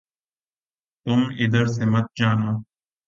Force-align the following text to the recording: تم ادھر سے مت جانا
تم 1.05 1.19
ادھر 1.41 1.65
سے 1.75 1.83
مت 1.91 2.05
جانا 2.17 2.51